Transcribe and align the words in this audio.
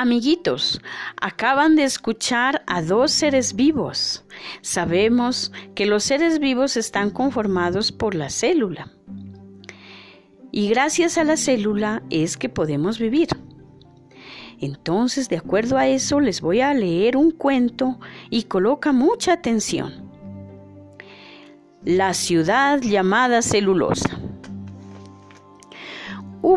Amiguitos, 0.00 0.80
acaban 1.20 1.76
de 1.76 1.84
escuchar 1.84 2.62
a 2.66 2.80
dos 2.80 3.10
seres 3.10 3.54
vivos. 3.54 4.24
Sabemos 4.62 5.52
que 5.74 5.84
los 5.84 6.04
seres 6.04 6.38
vivos 6.38 6.78
están 6.78 7.10
conformados 7.10 7.92
por 7.92 8.14
la 8.14 8.30
célula. 8.30 8.90
Y 10.50 10.70
gracias 10.70 11.18
a 11.18 11.24
la 11.24 11.36
célula 11.36 12.02
es 12.08 12.38
que 12.38 12.48
podemos 12.48 12.98
vivir. 12.98 13.28
Entonces, 14.58 15.28
de 15.28 15.36
acuerdo 15.36 15.76
a 15.76 15.86
eso, 15.86 16.18
les 16.18 16.40
voy 16.40 16.62
a 16.62 16.72
leer 16.72 17.18
un 17.18 17.30
cuento 17.30 18.00
y 18.30 18.44
coloca 18.44 18.92
mucha 18.92 19.34
atención. 19.34 20.10
La 21.84 22.14
ciudad 22.14 22.80
llamada 22.80 23.42
celulosa. 23.42 24.18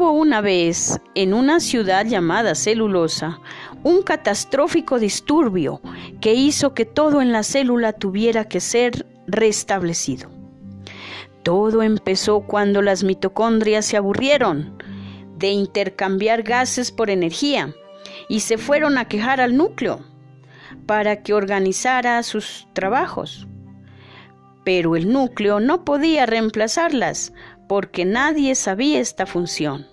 Hubo 0.00 0.12
una 0.12 0.40
vez, 0.40 0.98
en 1.14 1.34
una 1.34 1.60
ciudad 1.60 2.06
llamada 2.06 2.54
Celulosa, 2.54 3.38
un 3.82 4.00
catastrófico 4.00 4.98
disturbio 4.98 5.82
que 6.22 6.32
hizo 6.32 6.72
que 6.72 6.86
todo 6.86 7.20
en 7.20 7.32
la 7.32 7.42
célula 7.42 7.92
tuviera 7.92 8.46
que 8.46 8.60
ser 8.60 9.04
restablecido. 9.26 10.30
Todo 11.42 11.82
empezó 11.82 12.40
cuando 12.46 12.80
las 12.80 13.04
mitocondrias 13.04 13.84
se 13.84 13.98
aburrieron 13.98 14.82
de 15.36 15.50
intercambiar 15.50 16.44
gases 16.44 16.92
por 16.92 17.10
energía 17.10 17.74
y 18.26 18.40
se 18.40 18.56
fueron 18.56 18.96
a 18.96 19.06
quejar 19.06 19.42
al 19.42 19.54
núcleo 19.54 20.00
para 20.86 21.22
que 21.22 21.34
organizara 21.34 22.22
sus 22.22 22.66
trabajos. 22.72 23.46
Pero 24.64 24.96
el 24.96 25.12
núcleo 25.12 25.60
no 25.60 25.84
podía 25.84 26.24
reemplazarlas 26.24 27.34
porque 27.68 28.06
nadie 28.06 28.54
sabía 28.54 28.98
esta 28.98 29.26
función. 29.26 29.89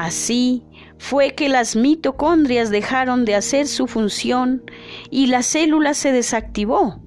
Así 0.00 0.62
fue 0.96 1.34
que 1.34 1.50
las 1.50 1.76
mitocondrias 1.76 2.70
dejaron 2.70 3.26
de 3.26 3.34
hacer 3.34 3.66
su 3.66 3.86
función 3.86 4.62
y 5.10 5.26
la 5.26 5.42
célula 5.42 5.92
se 5.92 6.10
desactivó 6.10 7.02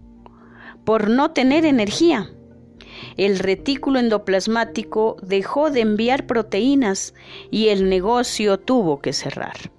por 0.85 1.09
no 1.09 1.31
tener 1.31 1.66
energía. 1.66 2.30
El 3.17 3.39
retículo 3.39 3.97
endoplasmático 3.97 5.17
dejó 5.23 5.72
de 5.72 5.81
enviar 5.81 6.27
proteínas 6.27 7.16
y 7.50 7.69
el 7.69 7.89
negocio 7.89 8.59
tuvo 8.59 9.00
que 9.00 9.11
cerrar. 9.11 9.72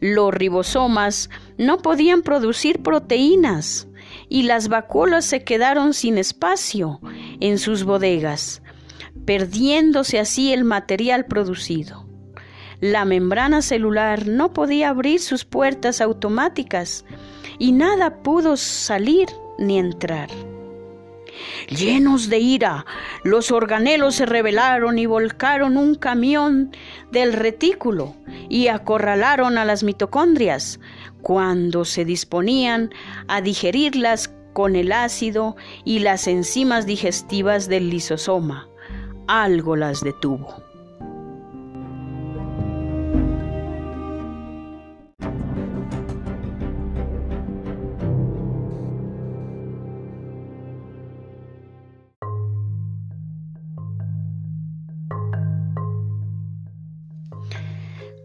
Los 0.00 0.32
ribosomas 0.32 1.28
no 1.58 1.76
podían 1.76 2.22
producir 2.22 2.82
proteínas 2.82 3.88
y 4.30 4.44
las 4.44 4.68
vacuolas 4.68 5.26
se 5.26 5.44
quedaron 5.44 5.92
sin 5.92 6.16
espacio 6.16 6.98
en 7.40 7.58
sus 7.58 7.84
bodegas, 7.84 8.62
perdiéndose 9.24 10.18
así 10.18 10.52
el 10.52 10.64
material 10.64 11.26
producido. 11.26 12.06
La 12.80 13.04
membrana 13.04 13.62
celular 13.62 14.26
no 14.26 14.52
podía 14.52 14.88
abrir 14.88 15.20
sus 15.20 15.44
puertas 15.44 16.00
automáticas 16.00 17.04
y 17.58 17.72
nada 17.72 18.22
pudo 18.22 18.56
salir 18.56 19.28
ni 19.58 19.78
entrar. 19.78 20.28
Llenos 21.68 22.28
de 22.28 22.38
ira, 22.38 22.84
los 23.24 23.50
organelos 23.50 24.16
se 24.16 24.26
rebelaron 24.26 24.98
y 24.98 25.06
volcaron 25.06 25.76
un 25.76 25.94
camión 25.94 26.72
del 27.10 27.32
retículo 27.32 28.14
y 28.48 28.68
acorralaron 28.68 29.58
a 29.58 29.64
las 29.64 29.82
mitocondrias 29.82 30.80
cuando 31.22 31.84
se 31.84 32.04
disponían 32.04 32.90
a 33.28 33.40
digerirlas 33.40 34.34
con 34.52 34.76
el 34.76 34.92
ácido 34.92 35.56
y 35.84 36.00
las 36.00 36.26
enzimas 36.26 36.84
digestivas 36.84 37.68
del 37.68 37.90
lisosoma. 37.90 38.68
Algo 39.26 39.76
las 39.76 40.02
detuvo. 40.02 40.62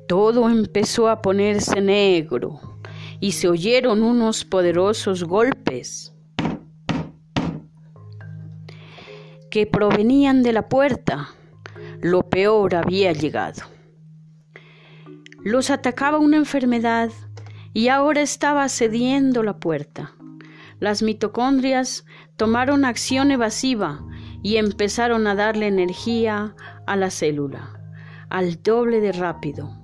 Todo 0.07 0.50
empezó 0.50 1.09
a 1.09 1.22
ponerse 1.22 1.81
negro 1.81 2.59
y 3.19 3.34
se 3.34 3.50
oyeron 3.50 4.03
unos 4.03 4.46
poderosos 4.46 5.24
golpes 5.25 6.16
que 9.57 9.66
provenían 9.66 10.44
de 10.44 10.53
la 10.53 10.69
puerta. 10.69 11.29
Lo 12.00 12.29
peor 12.29 12.75
había 12.75 13.12
llegado. 13.12 13.63
Los 15.44 15.72
atacaba 15.72 16.19
una 16.19 16.38
enfermedad 16.38 17.09
y 17.73 17.88
ahora 17.88 18.22
estaba 18.22 18.69
cediendo 18.69 19.41
la 19.41 19.57
puerta. 19.57 20.13
Las 20.79 21.01
mitocondrias 21.01 22.06
tomaron 22.35 22.85
acción 22.85 23.31
evasiva 23.31 24.06
y 24.44 24.57
empezaron 24.57 25.25
a 25.25 25.34
darle 25.34 25.66
energía 25.66 26.53
a 26.85 26.95
la 26.95 27.09
célula, 27.09 27.81
al 28.29 28.62
doble 28.62 29.01
de 29.01 29.12
rápido. 29.12 29.75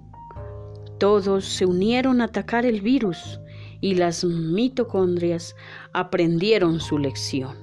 Todos 0.99 1.45
se 1.45 1.65
unieron 1.65 2.21
a 2.21 2.25
atacar 2.25 2.67
el 2.67 2.81
virus 2.81 3.39
y 3.81 3.95
las 3.95 4.23
mitocondrias 4.23 5.55
aprendieron 5.93 6.79
su 6.79 6.99
lección. 6.99 7.62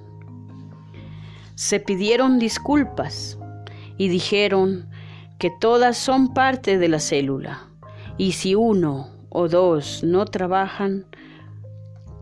Se 1.61 1.79
pidieron 1.79 2.39
disculpas 2.39 3.39
y 3.99 4.09
dijeron 4.09 4.89
que 5.39 5.51
todas 5.61 5.99
son 5.99 6.33
parte 6.33 6.79
de 6.79 6.89
la 6.89 7.01
célula 7.01 7.69
y 8.17 8.33
si 8.33 8.55
uno 8.55 9.11
o 9.29 9.47
dos 9.47 10.03
no 10.03 10.25
trabajan, 10.25 11.05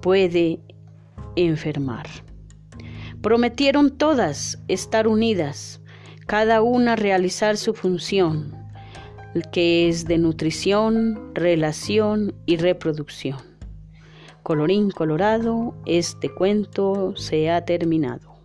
puede 0.02 0.58
enfermar. 1.36 2.08
Prometieron 3.22 3.96
todas 3.96 4.58
estar 4.66 5.06
unidas, 5.06 5.80
cada 6.26 6.60
una 6.60 6.96
realizar 6.96 7.58
su 7.58 7.74
función 7.74 8.56
que 9.52 9.88
es 9.88 10.06
de 10.06 10.18
nutrición, 10.18 11.32
relación 11.32 12.34
y 12.44 12.56
reproducción. 12.56 13.38
Colorín 14.42 14.90
colorado, 14.90 15.76
este 15.86 16.28
cuento 16.28 17.14
se 17.14 17.52
ha 17.52 17.64
terminado. 17.64 18.37